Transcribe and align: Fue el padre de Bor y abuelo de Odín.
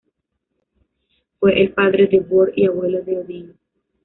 Fue 1.39 1.61
el 1.61 1.73
padre 1.73 2.07
de 2.07 2.21
Bor 2.21 2.51
y 2.55 2.65
abuelo 2.65 3.03
de 3.03 3.19
Odín. 3.19 3.53